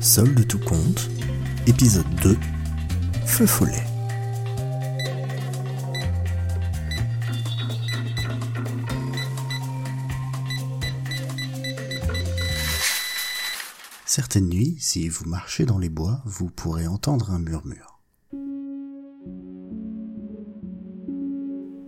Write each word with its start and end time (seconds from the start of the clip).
Sol 0.00 0.34
de 0.34 0.42
tout 0.42 0.58
compte, 0.58 1.10
épisode 1.66 2.08
2, 2.22 2.34
Feu 3.26 3.44
follet. 3.44 3.84
Certaines 14.06 14.48
nuits, 14.48 14.76
si 14.78 15.06
vous 15.10 15.26
marchez 15.26 15.66
dans 15.66 15.78
les 15.78 15.90
bois, 15.90 16.22
vous 16.24 16.48
pourrez 16.48 16.86
entendre 16.86 17.30
un 17.30 17.38
murmure. 17.38 18.00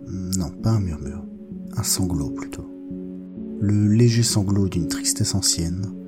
Non, 0.07 0.51
pas 0.61 0.69
un 0.69 0.81
murmure, 0.81 1.25
un 1.75 1.83
sanglot 1.83 2.29
plutôt. 2.29 2.69
Le 3.59 3.87
léger 3.87 4.21
sanglot 4.21 4.69
d'une 4.69 4.87
tristesse 4.87 5.33
ancienne, 5.33 6.02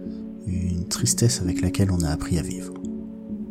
tristesse 1.05 1.39
avec 1.39 1.61
laquelle 1.61 1.91
on 1.91 2.01
a 2.01 2.09
appris 2.09 2.39
à 2.39 2.41
vivre. 2.41 2.73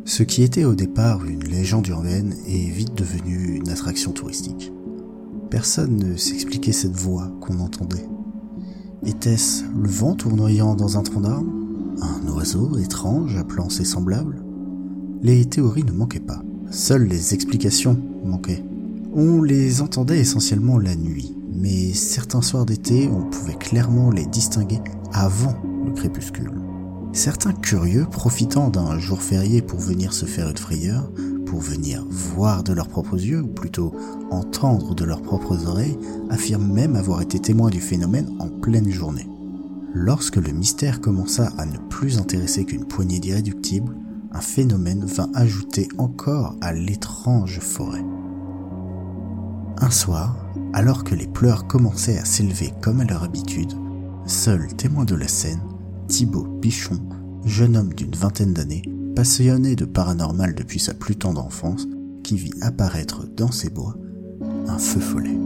Ce 0.03 0.23
qui 0.23 0.43
était 0.43 0.65
au 0.65 0.75
départ 0.75 1.23
une 1.23 1.45
légende 1.45 1.87
urbaine 1.87 2.35
est 2.45 2.69
vite 2.69 2.95
devenu 2.95 3.55
une 3.55 3.69
attraction 3.69 4.11
touristique. 4.11 4.73
Personne 5.49 5.95
ne 5.95 6.17
s'expliquait 6.17 6.73
cette 6.73 6.97
voix 6.97 7.31
qu'on 7.39 7.61
entendait. 7.61 8.09
Était-ce 9.05 9.63
le 9.73 9.87
vent 9.87 10.15
tournoyant 10.15 10.75
dans 10.75 10.97
un 10.97 11.03
tronc 11.03 11.21
d'arbre? 11.21 11.49
Un 12.01 12.27
oiseau 12.33 12.77
étrange 12.77 13.37
appelant 13.37 13.69
ses 13.69 13.85
semblables? 13.85 14.43
Les 15.21 15.45
théories 15.45 15.85
ne 15.85 15.93
manquaient 15.93 16.19
pas. 16.19 16.43
Seules 16.71 17.07
les 17.07 17.33
explications 17.33 17.97
manquaient. 18.25 18.65
On 19.13 19.41
les 19.41 19.81
entendait 19.81 20.19
essentiellement 20.19 20.77
la 20.77 20.97
nuit, 20.97 21.33
mais 21.53 21.93
certains 21.93 22.41
soirs 22.41 22.65
d'été, 22.65 23.07
on 23.07 23.29
pouvait 23.29 23.55
clairement 23.55 24.11
les 24.11 24.25
distinguer 24.25 24.81
avant 25.13 25.55
le 25.85 25.93
crépuscule. 25.93 26.51
Certains 27.15 27.53
curieux, 27.53 28.05
profitant 28.11 28.69
d'un 28.69 28.99
jour 28.99 29.21
férié 29.21 29.61
pour 29.61 29.79
venir 29.79 30.11
se 30.11 30.25
faire 30.25 30.49
une 30.49 30.57
frayeur, 30.57 31.09
pour 31.45 31.61
venir 31.61 32.05
voir 32.09 32.61
de 32.61 32.73
leurs 32.73 32.89
propres 32.89 33.15
yeux, 33.15 33.41
ou 33.41 33.47
plutôt 33.47 33.93
entendre 34.31 34.93
de 34.93 35.05
leurs 35.05 35.21
propres 35.21 35.65
oreilles, 35.65 35.97
affirment 36.29 36.73
même 36.73 36.97
avoir 36.97 37.21
été 37.21 37.39
témoins 37.39 37.69
du 37.69 37.79
phénomène 37.79 38.35
en 38.39 38.49
pleine 38.49 38.91
journée. 38.91 39.29
Lorsque 39.93 40.35
le 40.35 40.51
mystère 40.51 40.99
commença 40.99 41.53
à 41.57 41.65
ne 41.65 41.77
plus 41.77 42.19
intéresser 42.19 42.65
qu'une 42.65 42.83
poignée 42.83 43.19
d'irréductibles, 43.19 43.95
un 44.33 44.41
phénomène 44.41 45.05
vint 45.05 45.29
ajouter 45.35 45.87
encore 45.97 46.57
à 46.59 46.73
l'étrange 46.73 47.59
forêt. 47.61 48.03
Un 49.77 49.89
soir, 49.89 50.35
alors 50.73 51.05
que 51.05 51.15
les 51.15 51.27
pleurs 51.27 51.65
commençaient 51.65 52.19
à 52.19 52.25
s'élever 52.25 52.73
comme 52.81 52.99
à 52.99 53.05
leur 53.05 53.23
habitude, 53.23 53.71
seul 54.25 54.67
témoin 54.75 55.05
de 55.05 55.15
la 55.15 55.29
scène, 55.29 55.61
Thibaut 56.07 56.47
Pichon, 56.61 56.99
jeune 57.45 57.75
homme 57.75 57.93
d'une 57.93 58.15
vingtaine 58.15 58.53
d'années, 58.53 58.83
passionné 59.15 59.75
de 59.75 59.85
paranormal 59.85 60.53
depuis 60.53 60.79
sa 60.79 60.93
plus 60.93 61.15
tendre 61.15 61.43
enfance, 61.43 61.87
qui 62.23 62.37
vit 62.37 62.53
apparaître 62.61 63.25
dans 63.27 63.51
ses 63.51 63.69
bois 63.69 63.95
un 64.67 64.77
feu 64.77 64.99
follet. 64.99 65.37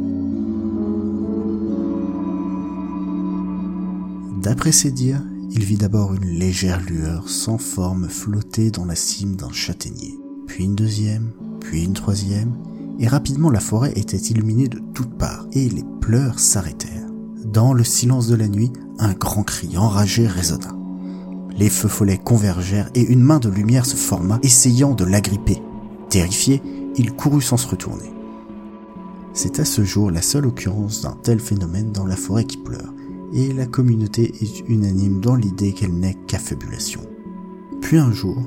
D'après 4.41 4.71
ses 4.71 4.91
dires, 4.91 5.23
il 5.51 5.63
vit 5.63 5.77
d'abord 5.77 6.13
une 6.13 6.37
légère 6.37 6.81
lueur 6.81 7.29
sans 7.29 7.57
forme 7.57 8.07
flotter 8.07 8.71
dans 8.71 8.85
la 8.85 8.95
cime 8.95 9.35
d'un 9.35 9.51
châtaignier, 9.51 10.17
puis 10.47 10.65
une 10.65 10.75
deuxième, 10.75 11.31
puis 11.59 11.83
une 11.83 11.93
troisième, 11.93 12.53
et 12.99 13.07
rapidement 13.07 13.49
la 13.49 13.59
forêt 13.59 13.93
était 13.95 14.17
illuminée 14.17 14.67
de 14.67 14.81
toutes 14.93 15.17
parts, 15.17 15.47
et 15.53 15.69
les 15.69 15.85
pleurs 16.01 16.39
s'arrêtèrent. 16.39 17.09
Dans 17.45 17.73
le 17.73 17.83
silence 17.83 18.27
de 18.27 18.35
la 18.35 18.47
nuit, 18.47 18.71
un 18.99 19.13
grand 19.13 19.43
cri 19.43 19.77
enragé 19.77 20.27
résonna. 20.27 20.75
Les 21.57 21.69
feux 21.69 21.87
follets 21.87 22.17
convergèrent 22.17 22.89
et 22.95 23.01
une 23.01 23.21
main 23.21 23.39
de 23.39 23.49
lumière 23.49 23.85
se 23.85 23.95
forma, 23.95 24.39
essayant 24.43 24.93
de 24.93 25.03
l'agripper. 25.03 25.61
Terrifié, 26.09 26.61
il 26.95 27.13
courut 27.13 27.41
sans 27.41 27.57
se 27.57 27.67
retourner. 27.67 28.11
C'est 29.33 29.59
à 29.59 29.65
ce 29.65 29.83
jour 29.83 30.11
la 30.11 30.21
seule 30.21 30.45
occurrence 30.45 31.01
d'un 31.01 31.17
tel 31.23 31.39
phénomène 31.39 31.91
dans 31.91 32.05
la 32.05 32.15
forêt 32.15 32.45
qui 32.45 32.57
pleure, 32.57 32.93
et 33.33 33.53
la 33.53 33.65
communauté 33.65 34.33
est 34.41 34.67
unanime 34.67 35.21
dans 35.21 35.35
l'idée 35.35 35.73
qu'elle 35.73 35.93
n'est 35.93 36.17
qu'affabulation. 36.27 37.01
Puis 37.81 37.97
un 37.97 38.11
jour, 38.11 38.37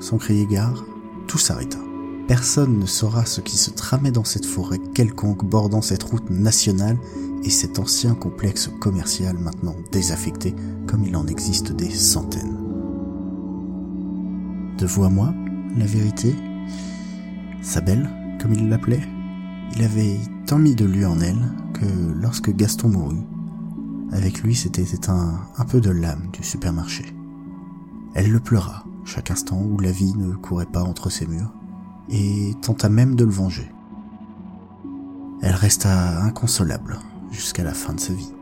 sans 0.00 0.18
crier 0.18 0.46
gare, 0.46 0.84
tout 1.26 1.38
s'arrêta. 1.38 1.78
Personne 2.28 2.78
ne 2.78 2.86
saura 2.86 3.26
ce 3.26 3.40
qui 3.40 3.56
se 3.56 3.70
tramait 3.70 4.10
dans 4.10 4.24
cette 4.24 4.46
forêt 4.46 4.80
quelconque 4.94 5.44
bordant 5.44 5.82
cette 5.82 6.02
route 6.02 6.30
nationale 6.30 6.98
et 7.44 7.50
cet 7.50 7.78
ancien 7.78 8.14
complexe 8.14 8.70
commercial 8.80 9.36
maintenant 9.38 9.74
désaffecté 9.90 10.54
comme 10.86 11.04
il 11.04 11.16
en 11.16 11.26
existe 11.26 11.72
des 11.72 11.90
centaines. 11.90 12.56
De 14.78 14.86
vous 14.86 15.04
à 15.04 15.10
moi, 15.10 15.34
la 15.76 15.86
vérité, 15.86 16.34
sa 17.60 17.80
belle, 17.80 18.08
comme 18.40 18.52
il 18.52 18.68
l'appelait, 18.68 19.02
il 19.76 19.82
avait 19.82 20.18
tant 20.46 20.58
mis 20.58 20.74
de 20.74 20.84
lui 20.84 21.04
en 21.04 21.20
elle 21.20 21.42
que 21.72 21.86
lorsque 22.20 22.54
Gaston 22.54 22.88
mourut, 22.88 23.22
avec 24.12 24.42
lui, 24.42 24.54
c'était 24.54 24.82
éteint 24.82 25.40
un 25.56 25.64
peu 25.64 25.80
de 25.80 25.90
l'âme 25.90 26.28
du 26.32 26.42
supermarché. 26.42 27.04
Elle 28.14 28.30
le 28.30 28.40
pleura 28.40 28.84
chaque 29.04 29.30
instant 29.30 29.60
où 29.60 29.78
la 29.80 29.90
vie 29.90 30.14
ne 30.14 30.34
courait 30.34 30.66
pas 30.66 30.82
entre 30.82 31.10
ses 31.10 31.26
murs, 31.26 31.52
et 32.08 32.54
tenta 32.60 32.88
même 32.88 33.14
de 33.14 33.24
le 33.24 33.30
venger. 33.30 33.72
Elle 35.40 35.54
resta 35.54 36.22
inconsolable 36.22 36.98
jusqu'à 37.32 37.64
la 37.64 37.74
fin 37.74 37.94
de 37.94 38.00
sa 38.00 38.12
vie. 38.12 38.32